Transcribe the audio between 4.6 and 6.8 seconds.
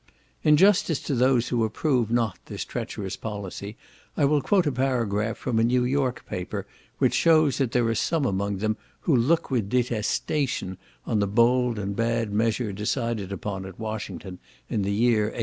a paragraph from a New York paper,